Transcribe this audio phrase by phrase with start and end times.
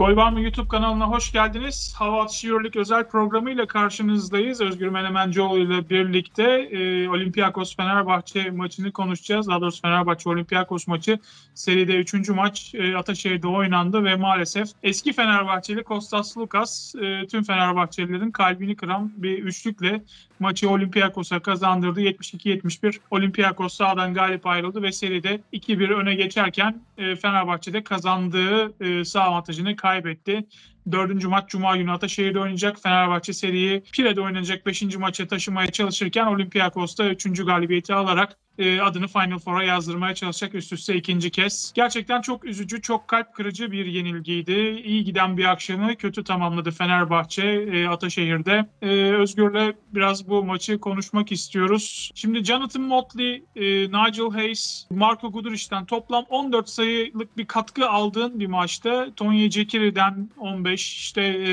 [0.00, 1.94] Gol Var mı YouTube kanalına hoş geldiniz.
[1.96, 4.60] Hava Atışı Euroleague özel programıyla karşınızdayız.
[4.60, 9.48] Özgür Menemencioğlu ile birlikte e, Olympiakos Fenerbahçe maçını konuşacağız.
[9.48, 11.18] Daha doğrusu Fenerbahçe Olympiakos maçı
[11.54, 12.28] seride 3.
[12.28, 19.12] maç e, Ataşehir'de oynandı ve maalesef eski Fenerbahçeli Kostas Lukas e, tüm Fenerbahçelilerin kalbini kıran
[19.16, 20.02] bir üçlükle
[20.40, 22.00] maçı Olympiakos'a kazandırdı.
[22.00, 29.22] 72-71 Olympiakos sağdan galip ayrıldı ve seride 2-1 öne geçerken e, Fenerbahçe'de kazandığı e, sağ
[29.22, 30.46] avantajını kaybetti.
[30.92, 32.82] Dördüncü maç Cuma günü Ataşehir'de oynayacak.
[32.82, 39.38] Fenerbahçe seriyi Pire'de oynanacak beşinci maça taşımaya çalışırken Olympiakos'ta üçüncü galibiyeti alarak e, adını Final
[39.38, 41.72] Four'a yazdırmaya çalışacak üst üste ikinci kez.
[41.74, 44.82] Gerçekten çok üzücü, çok kalp kırıcı bir yenilgiydi.
[44.84, 48.66] İyi giden bir akşamı kötü tamamladı Fenerbahçe e, Ataşehir'de.
[48.82, 52.10] E, Özgür'le biraz bu maçı konuşmak istiyoruz.
[52.14, 58.46] Şimdi Jonathan Motley, e, Nigel Hayes, Marco Guduric'den toplam 14 sayılık bir katkı aldığın bir
[58.46, 59.08] maçta.
[59.16, 61.52] Tony Cekiri'den 15, işte e,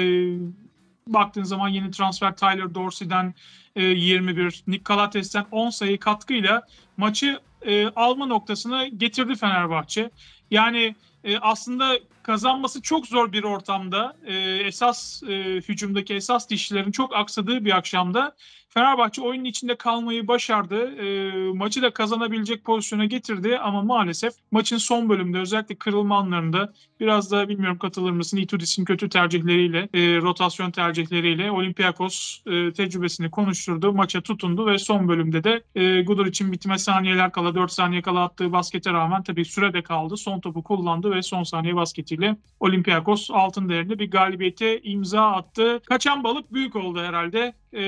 [1.13, 3.33] baktığın zaman yeni transfer Tyler Dorsey'den
[3.75, 6.61] 21, e, Nick Calates'ten 10 sayı katkıyla
[6.97, 10.09] maçı e, alma noktasına getirdi Fenerbahçe.
[10.51, 17.15] Yani e, aslında kazanması çok zor bir ortamda e, esas e, hücumdaki esas dişlerin çok
[17.15, 18.35] aksadığı bir akşamda
[18.77, 20.95] Fenerbahçe oyunun içinde kalmayı başardı.
[20.95, 27.31] E, maçı da kazanabilecek pozisyona getirdi ama maalesef maçın son bölümünde özellikle kırılma anlarında biraz
[27.31, 33.93] da bilmiyorum katılır mısın Itudis'in kötü tercihleriyle, e, rotasyon tercihleriyle Olympiakos e, tecrübesini konuşturdu.
[33.93, 38.23] Maça tutundu ve son bölümde de e, Gudur için bitme saniyeler kala 4 saniye kala
[38.23, 40.17] attığı baskete rağmen tabii sürede kaldı.
[40.17, 45.81] Son topu kullandı ve son saniye basketiyle Olympiakos altın değerinde bir galibiyete imza attı.
[45.85, 47.53] Kaçan balık büyük oldu herhalde.
[47.77, 47.83] E,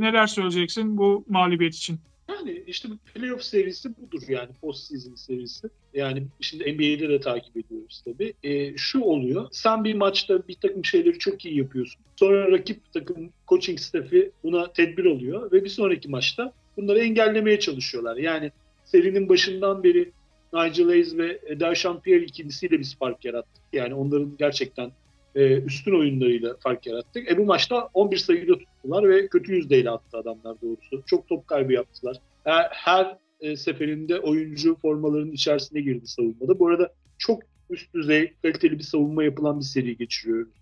[0.00, 1.98] neler söyleyeceksin bu mağlubiyet için?
[2.28, 5.68] Yani işte playoff serisi budur yani post season serisi.
[5.94, 8.34] Yani şimdi NBA'de de takip ediyoruz tabii.
[8.42, 9.48] E, şu oluyor.
[9.52, 12.00] Sen bir maçta bir takım şeyleri çok iyi yapıyorsun.
[12.16, 18.16] Sonra rakip takım coaching staff'i buna tedbir alıyor ve bir sonraki maçta bunları engellemeye çalışıyorlar.
[18.16, 18.52] Yani
[18.84, 20.12] serinin başından beri
[20.52, 23.62] Nigel Hayes ve Dershawn Pierre ikilisiyle biz fark yarattık.
[23.72, 24.92] Yani onların gerçekten
[25.34, 27.30] e, üstün oyunlarıyla fark yarattık.
[27.30, 31.02] E bu maçta 11 sayıda tuttular ve kötü yüzdeyle attı adamlar doğrusu.
[31.06, 32.16] Çok top kaybı yaptılar.
[32.44, 36.58] Her, her e, seferinde oyuncu formalarının içerisine girdi savunmada.
[36.58, 40.52] Bu arada çok üst düzey kaliteli bir savunma yapılan bir seri geçiriyoruz.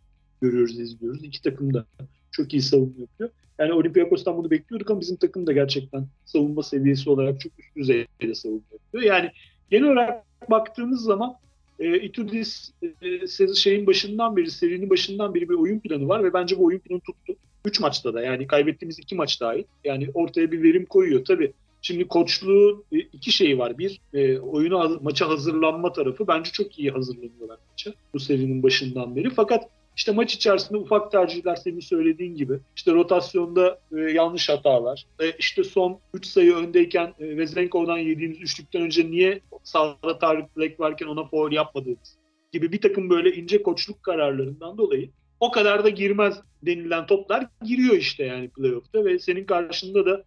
[0.41, 1.25] Görüyoruz, izliyoruz.
[1.25, 1.87] İki takım da
[2.31, 3.31] çok iyi savunma yapıyor.
[3.59, 8.35] Yani Olympiakos'tan bunu bekliyorduk ama bizim takım da gerçekten savunma seviyesi olarak çok üst düzeyde
[8.35, 9.05] savunma yapıyor.
[9.05, 9.31] Yani
[9.71, 11.37] genel olarak baktığımız zaman
[11.79, 12.73] e, Itudis
[13.03, 16.79] e, şeyin başından beri, serinin başından beri bir oyun planı var ve bence bu oyun
[16.79, 17.37] planı tuttu.
[17.65, 19.65] Üç maçta da yani kaybettiğimiz iki maç dahil.
[19.85, 21.25] Yani ortaya bir verim koyuyor.
[21.25, 23.79] Tabii şimdi koçluğu e, iki şey var.
[23.79, 26.29] Bir, e, oyunu maça hazırlanma tarafı.
[26.29, 29.31] Bence çok iyi hazırlanıyorlar maça bu serinin başından beri.
[29.31, 32.59] Fakat işte maç içerisinde ufak tercihler senin söylediğin gibi.
[32.77, 35.07] İşte rotasyonda e, yanlış hatalar.
[35.21, 40.81] E, işte son 3 sayı öndeyken e, Vezenkov'dan yediğimiz üçlükten önce niye sağda Tarık Black
[40.81, 42.17] varken ona foul yapmadığımız
[42.53, 47.95] gibi bir takım böyle ince koçluk kararlarından dolayı o kadar da girmez denilen toplar giriyor
[47.95, 50.25] işte yani playoff'ta ve senin karşında da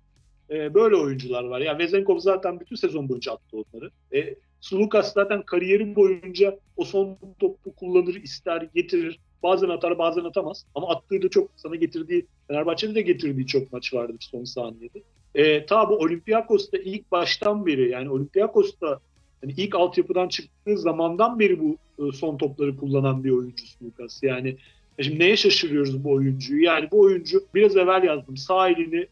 [0.49, 1.59] e, böyle oyuncular var.
[1.59, 3.91] Yani Vezenkov zaten bütün sezon boyunca attı onları.
[4.15, 9.19] E, Sulukas zaten kariyeri boyunca o son topu kullanır, ister, getirir.
[9.43, 10.65] Bazen atar bazen atamaz.
[10.75, 15.01] Ama attığı da çok sana getirdiği, Fenerbahçe'de de getirdiği çok maç vardır son saniyede.
[15.35, 18.99] E, ta bu Olympiakos'ta ilk baştan beri yani Olympiakos'ta
[19.43, 24.23] yani ilk altyapıdan çıktığı zamandan beri bu e, son topları kullanan bir oyuncu Lucas.
[24.23, 24.57] Yani
[24.97, 26.63] e, Şimdi neye şaşırıyoruz bu oyuncuyu?
[26.63, 28.37] Yani bu oyuncu biraz evvel yazdım.
[28.37, 29.07] Sağ elini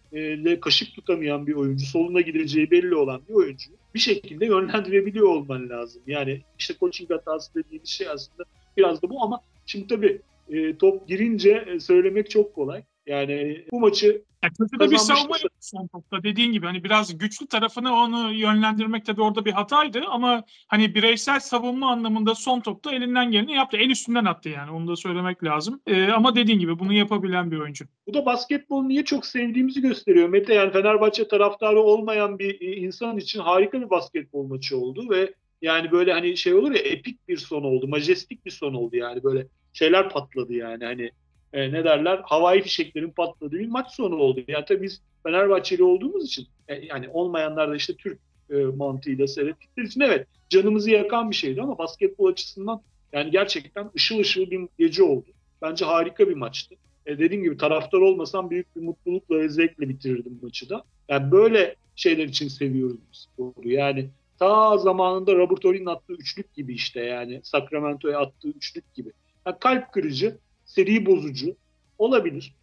[0.49, 3.71] e, kaşık tutamayan bir oyuncu, soluna gideceği belli olan bir oyuncu.
[3.95, 6.01] Bir şekilde yönlendirebiliyor olman lazım.
[6.07, 8.44] Yani işte coaching hatası dediğimiz şey aslında
[8.77, 12.83] biraz da bu ama Şimdi tabii e, top girince e, söylemek çok kolay.
[13.06, 17.47] Yani bu maçı ya kötü de bir savunma son topta dediğin gibi hani biraz güçlü
[17.47, 23.31] tarafını onu yönlendirmek tabii orada bir hataydı ama hani bireysel savunma anlamında son topta elinden
[23.31, 23.77] geleni yaptı.
[23.77, 25.81] En üstünden attı yani onu da söylemek lazım.
[25.88, 27.86] Ee, ama dediğin gibi bunu yapabilen bir oyuncu.
[28.07, 30.30] Bu da basketbol niye çok sevdiğimizi gösteriyor.
[30.30, 35.33] Mete yani Fenerbahçe taraftarı olmayan bir e, insan için harika bir basketbol maçı oldu ve
[35.62, 37.88] yani böyle hani şey olur ya epik bir son oldu.
[37.88, 39.47] Majestik bir son oldu yani böyle
[39.77, 41.12] şeyler patladı yani hani
[41.53, 44.41] e, ne derler havai fişeklerin patladığı bir maç sonu oldu.
[44.47, 48.19] Yani tabii biz Fenerbahçeli olduğumuz için e, yani olmayanlar da işte Türk
[48.50, 52.81] e, mantığıyla seyrettikleri için evet canımızı yakan bir şeydi ama basketbol açısından
[53.13, 55.27] yani gerçekten ışıl ışıl bir gece oldu.
[55.62, 56.75] Bence harika bir maçtı.
[57.06, 60.83] E, dediğim gibi taraftar olmasam büyük bir mutlulukla ve zevkle bitirirdim maçı da.
[61.09, 63.69] Yani böyle şeyler için seviyoruz sporu.
[63.69, 64.09] Yani
[64.39, 69.12] ta zamanında Robert Ory'nin attığı üçlük gibi işte yani Sacramento'ya attığı üçlük gibi.
[69.47, 71.55] Ha, kalp kırıcı, seri bozucu
[71.97, 72.55] olabilir.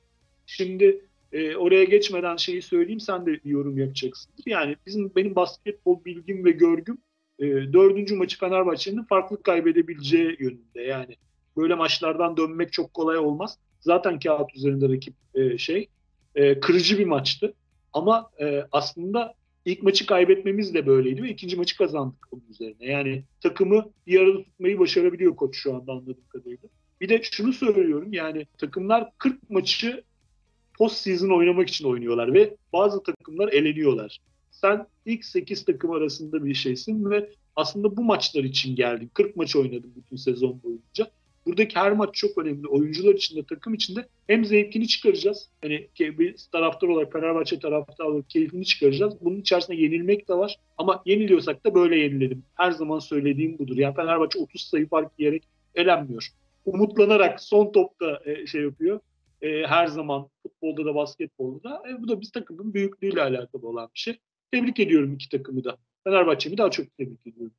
[0.47, 4.43] Şimdi e, oraya geçmeden şeyi söyleyeyim sen de bir yorum yapacaksındır.
[4.47, 6.99] Yani bizim benim basketbol bilgim ve görgüm
[7.39, 10.83] e, dördüncü maçı Fenerbahçe'nin farklı kaybedebileceği yönünde.
[10.83, 11.17] Yani
[11.57, 13.59] böyle maçlardan dönmek çok kolay olmaz.
[13.81, 15.89] Zaten kağıt üzerinde rakip e, şey
[16.35, 17.55] e, kırıcı bir maçtı.
[17.93, 19.35] Ama e, aslında
[19.65, 22.87] ilk maçı kaybetmemiz de böyleydi ve ikinci maçı kazandık bunun üzerine.
[22.87, 26.69] Yani takımı bir arada tutmayı başarabiliyor koç şu anda anladığım kadarıyla.
[27.01, 30.05] Bir de şunu söylüyorum yani takımlar 40 maçı
[30.79, 34.21] post season oynamak için oynuyorlar ve bazı takımlar eleniyorlar.
[34.51, 39.11] Sen ilk 8 takım arasında bir şeysin ve aslında bu maçlar için geldin.
[39.15, 41.11] 40 maç oynadın bütün sezon boyunca.
[41.47, 42.69] Buradaki her maç çok önemli.
[42.69, 45.49] Oyuncular için de takım için de hem zevkini çıkaracağız.
[45.63, 49.15] Hani bir taraftar olarak Fenerbahçe taraftarı olarak keyfini çıkaracağız.
[49.21, 50.59] Bunun içerisinde yenilmek de var.
[50.79, 52.43] Ama yeniliyorsak da böyle yenilelim.
[52.55, 53.77] Her zaman söylediğim budur.
[53.77, 55.43] Yani Fenerbahçe 30 sayı fark yiyerek
[55.75, 56.29] elenmiyor.
[56.65, 59.01] Umutlanarak son topta e, şey yapıyor.
[59.43, 61.83] E, her zaman futbolda da basketbolda da.
[61.91, 64.19] E, bu da biz takımın büyüklüğüyle alakalı olan bir şey.
[64.53, 65.77] Tebrik ediyorum iki takımı da.
[66.05, 67.53] Fenerbahçe'mi daha çok tebrik ediyorum.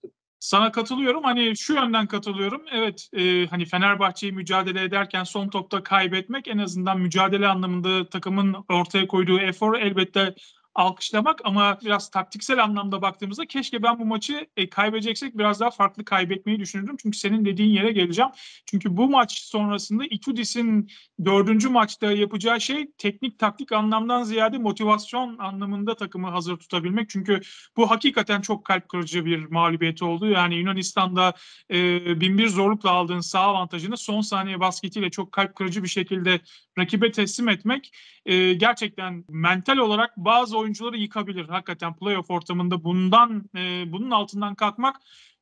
[0.46, 1.24] Sana katılıyorum.
[1.24, 2.62] Hani şu yönden katılıyorum.
[2.72, 9.08] Evet e, hani Fenerbahçe'yi mücadele ederken son topta kaybetmek en azından mücadele anlamında takımın ortaya
[9.08, 10.36] koyduğu efor elbette
[10.76, 16.06] alkışlamak ama biraz taktiksel anlamda baktığımızda keşke ben bu maçı e, kaybedeceksek biraz daha farklı
[16.06, 16.96] kaybetmeyi düşünürdüm.
[17.02, 18.32] Çünkü senin dediğin yere geleceğim.
[18.66, 20.90] Çünkü bu maç sonrasında Itudis'in
[21.26, 27.10] dördüncü maçta yapacağı şey teknik taktik anlamdan ziyade motivasyon anlamında takımı hazır tutabilmek.
[27.10, 27.42] Çünkü
[27.78, 30.30] bu hakikaten çok kalp kırıcı bir mağlubiyet oldu.
[30.30, 31.34] Yani Yunanistan'da
[31.72, 36.40] e, binbir zorlukla aldığın sağ avantajını son saniye basketiyle çok kalp kırıcı bir şekilde
[36.78, 37.92] rakibe teslim etmek
[38.26, 41.50] e, gerçekten mental olarak bazı oyuncuları yıkabilir.
[41.50, 44.96] Hakikaten playoff ortamında bundan e, bunun altından kalkmak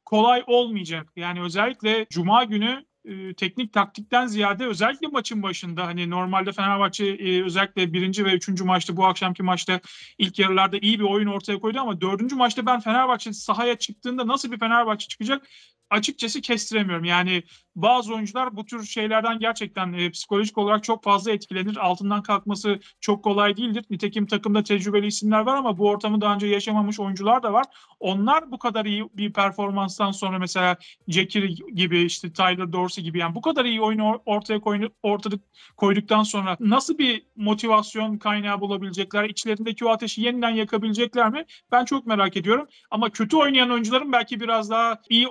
[0.06, 1.10] kolay olmayacak.
[1.16, 7.44] Yani özellikle Cuma günü e, teknik taktikten ziyade özellikle maçın başında hani normalde Fenerbahçe e,
[7.44, 9.80] özellikle birinci ve üçüncü maçta bu akşamki maçta
[10.18, 14.52] ilk yarılarda iyi bir oyun ortaya koydu ama dördüncü maçta ben Fenerbahçe sahaya çıktığında nasıl
[14.52, 15.48] bir Fenerbahçe çıkacak
[15.94, 17.06] açıkçası kestiremiyorum.
[17.06, 17.44] Yani
[17.76, 21.78] bazı oyuncular bu tür şeylerden gerçekten e, psikolojik olarak çok fazla etkilenir.
[21.78, 23.86] Altından kalkması çok kolay değildir.
[23.90, 27.66] Nitekim takımda tecrübeli isimler var ama bu ortamı daha önce yaşamamış oyuncular da var.
[28.00, 31.44] Onlar bu kadar iyi bir performanstan sonra mesela Jekir
[31.76, 35.36] gibi işte Tyler Dorsey gibi yani bu kadar iyi oyunu ortaya koydu, ortada
[35.78, 39.24] koyduktan sonra nasıl bir motivasyon kaynağı bulabilecekler?
[39.24, 41.46] İçlerindeki o ateşi yeniden yakabilecekler mi?
[41.72, 42.68] Ben çok merak ediyorum.
[42.92, 45.28] Ama kötü oynayan oyuncuların belki biraz daha iyi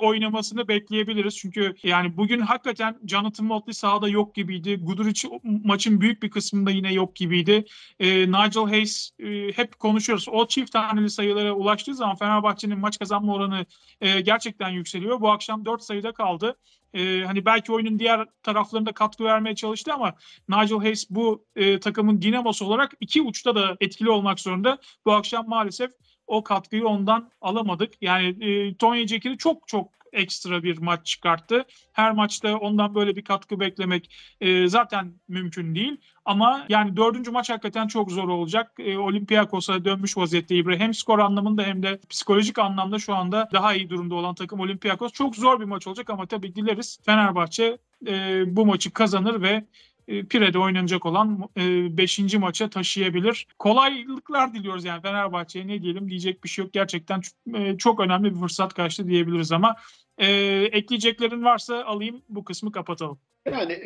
[0.52, 1.36] oynamasını bekleyebiliriz.
[1.36, 4.76] Çünkü yani bugün hakikaten Jonathan Motley sahada yok gibiydi.
[4.76, 5.28] Guduric
[5.64, 7.64] maçın büyük bir kısmında yine yok gibiydi.
[8.00, 10.28] E, Nigel Hayes e, hep konuşuyoruz.
[10.28, 13.66] O çift taneli sayılara ulaştığı zaman Fenerbahçe'nin maç kazanma oranı
[14.00, 15.20] e, gerçekten yükseliyor.
[15.20, 16.56] Bu akşam 4 sayıda kaldı.
[16.94, 20.14] E, hani belki oyunun diğer taraflarında katkı vermeye çalıştı ama
[20.48, 24.78] Nigel Hayes bu e, takımın dinamosu olarak iki uçta da etkili olmak zorunda.
[25.06, 25.90] Bu akşam maalesef
[26.26, 28.02] o katkıyı ondan alamadık.
[28.02, 31.64] Yani e, Tony Cekir'i çok çok ekstra bir maç çıkarttı.
[31.92, 35.96] Her maçta ondan böyle bir katkı beklemek e, zaten mümkün değil.
[36.24, 38.72] Ama yani dördüncü maç hakikaten çok zor olacak.
[38.78, 40.78] E, Olympiakos'a dönmüş vaziyette İbre.
[40.78, 45.12] Hem skor anlamında hem de psikolojik anlamda şu anda daha iyi durumda olan takım Olympiakos.
[45.12, 49.64] Çok zor bir maç olacak ama tabii dileriz Fenerbahçe e, bu maçı kazanır ve
[50.06, 52.18] Pire'de oynanacak olan 5.
[52.34, 53.46] E, maça taşıyabilir.
[53.58, 56.72] Kolaylıklar diliyoruz yani Fenerbahçe'ye ne diyelim diyecek bir şey yok.
[56.72, 57.20] Gerçekten
[57.54, 59.76] e, çok önemli bir fırsat kaçtı diyebiliriz ama
[60.18, 60.26] e,
[60.72, 63.18] ekleyeceklerin varsa alayım bu kısmı kapatalım.
[63.46, 63.78] Yani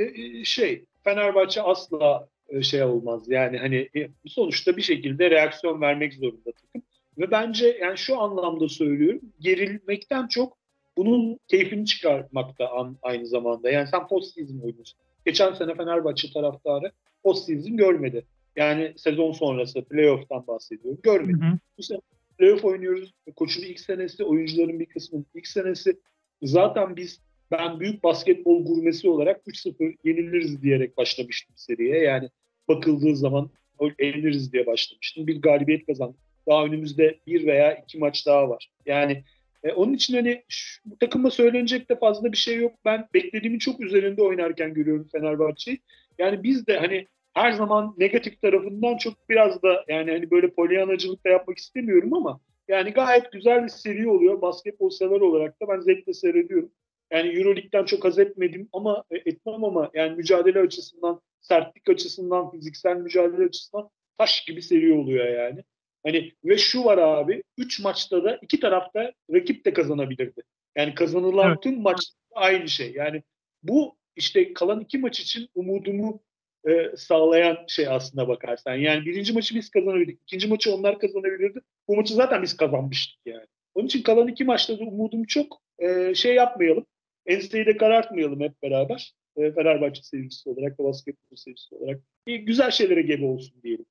[0.44, 2.28] şey Fenerbahçe asla
[2.62, 3.88] şey olmaz yani hani
[4.26, 6.82] sonuçta bir şekilde reaksiyon vermek zorunda takım.
[7.18, 10.56] Ve bence yani şu anlamda söylüyorum gerilmekten çok
[10.96, 12.70] bunun keyfini çıkarmakta
[13.02, 13.70] aynı zamanda.
[13.70, 16.92] Yani sen post season oynuyorsun Geçen sene Fenerbahçe taraftarı
[17.22, 18.24] post-season görmedi.
[18.56, 21.00] Yani sezon sonrası playoff'tan bahsediyorum.
[21.02, 21.44] Görmedi.
[21.44, 21.58] Hı hı.
[21.78, 22.00] Bu sene
[22.38, 23.14] playoff oynuyoruz.
[23.36, 26.00] Koçun ilk senesi, oyuncuların bir kısmının ilk senesi.
[26.42, 31.98] Zaten biz ben büyük basketbol gurmesi olarak 3-0 yeniliriz diyerek başlamıştım seriye.
[31.98, 32.28] Yani
[32.68, 33.50] bakıldığı zaman
[33.98, 35.26] yeniliriz diye başlamıştım.
[35.26, 36.20] Bir galibiyet kazandık.
[36.48, 38.70] Daha önümüzde bir veya iki maç daha var.
[38.86, 39.24] Yani
[39.66, 42.72] e, onun için hani şu, bu takıma söylenecek de fazla bir şey yok.
[42.84, 45.78] Ben beklediğimin çok üzerinde oynarken görüyorum Fenerbahçe'yi.
[46.18, 51.24] Yani biz de hani her zaman negatif tarafından çok biraz da yani hani böyle polyanacılık
[51.26, 54.42] da yapmak istemiyorum ama yani gayet güzel bir seri oluyor.
[54.42, 56.70] Basketbol sever olarak da ben zevkle seyrediyorum.
[57.10, 62.96] Yani Euroleague'den çok haz etmedim ama e, etmem ama yani mücadele açısından, sertlik açısından, fiziksel
[62.96, 65.64] mücadele açısından taş gibi seri oluyor yani.
[66.06, 70.42] Hani ve şu var abi 3 maçta da iki tarafta rakip de kazanabilirdi.
[70.76, 71.62] Yani kazanılan evet.
[71.62, 72.00] tüm maç
[72.34, 72.92] aynı şey.
[72.92, 73.22] Yani
[73.62, 76.22] bu işte kalan iki maç için umudumu
[76.68, 78.74] e, sağlayan şey aslında bakarsan.
[78.74, 80.20] Yani birinci maçı biz kazanabildik.
[80.22, 81.60] ikinci maçı onlar kazanabilirdi.
[81.88, 83.46] Bu maçı zaten biz kazanmıştık yani.
[83.74, 85.62] Onun için kalan iki maçta da umudum çok.
[85.78, 86.86] E, şey yapmayalım.
[87.26, 89.12] Enseyi de karartmayalım hep beraber.
[89.36, 92.00] E, Fenerbahçe sevgisi olarak, basketbol sevgisi olarak.
[92.26, 93.86] E, güzel şeylere gebe olsun diyelim.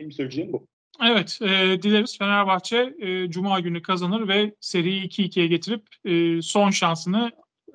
[0.00, 0.66] Benim söyleyeceğim bu.
[1.02, 7.32] Evet, e, dileriz Fenerbahçe e, Cuma günü kazanır ve seriyi 2-2'ye getirip e, son şansını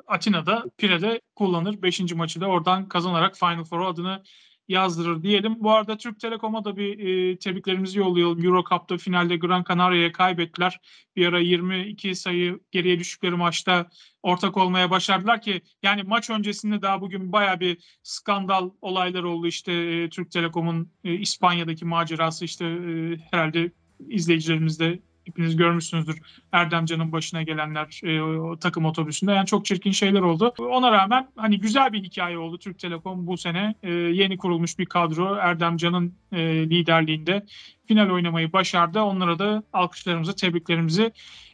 [0.07, 1.81] Atina'da, Pire'de kullanır.
[1.81, 4.24] Beşinci maçı da oradan kazanarak Final Four adını
[4.67, 5.55] yazdırır diyelim.
[5.60, 8.45] Bu arada Türk Telekom'a da bir e, tebriklerimizi yollayalım.
[8.45, 10.79] Euro Cup'ta finalde Gran Canaria'ya kaybettiler.
[11.15, 13.89] Bir ara 22 sayı geriye düştükleri maçta
[14.24, 19.48] ortak olmaya başardılar ki yani maç öncesinde daha bugün baya bir skandal olaylar oldu.
[19.48, 23.72] İşte e, Türk Telekom'un e, İspanya'daki macerası işte e, herhalde
[24.10, 26.22] izleyicilerimiz de hepiniz görmüşsünüzdür.
[26.51, 29.32] Erdemcan'ın başına gelenler e, takım otobüsünde.
[29.32, 30.53] Yani çok çirkin şeyler oldu.
[30.58, 33.75] Ona rağmen hani güzel bir hikaye oldu Türk Telekom bu sene.
[33.84, 37.46] E, yeni kurulmuş bir kadro Erdemcan'ın e, liderliğinde
[37.88, 39.01] final oynamayı başardı.
[39.01, 41.12] Onlara da alkışlarımızı, tebriklerimizi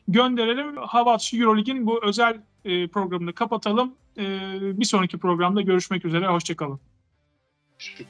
[0.07, 0.77] gönderelim.
[0.77, 3.95] Havat Eurolig'in bu özel e, programını kapatalım.
[4.17, 4.23] E,
[4.79, 6.27] bir sonraki programda görüşmek üzere.
[6.27, 6.79] Hoşçakalın.
[7.77, 8.05] Şükür.